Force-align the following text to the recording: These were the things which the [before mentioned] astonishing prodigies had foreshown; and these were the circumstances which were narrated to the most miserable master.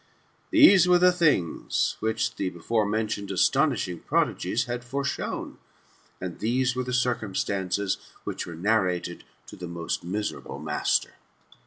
These 0.49 0.87
were 0.87 0.97
the 0.97 1.11
things 1.11 1.95
which 1.99 2.33
the 2.37 2.49
[before 2.49 2.87
mentioned] 2.87 3.29
astonishing 3.29 3.99
prodigies 3.99 4.65
had 4.65 4.83
foreshown; 4.83 5.59
and 6.19 6.39
these 6.39 6.75
were 6.75 6.83
the 6.83 6.91
circumstances 6.91 7.97
which 8.23 8.47
were 8.47 8.55
narrated 8.55 9.25
to 9.45 9.55
the 9.55 9.67
most 9.67 10.03
miserable 10.03 10.57
master. 10.57 11.17